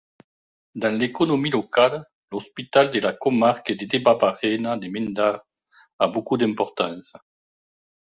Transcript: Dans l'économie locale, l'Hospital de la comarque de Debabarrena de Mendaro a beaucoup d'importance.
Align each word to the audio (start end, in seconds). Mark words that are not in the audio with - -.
Dans 0.73 0.89
l'économie 0.97 1.51
locale, 1.51 2.03
l'Hospital 2.31 2.89
de 2.89 2.99
la 3.01 3.13
comarque 3.13 3.71
de 3.73 3.85
Debabarrena 3.85 4.75
de 4.75 4.87
Mendaro 4.87 5.37
a 5.99 6.07
beaucoup 6.07 6.37
d'importance. 6.37 7.13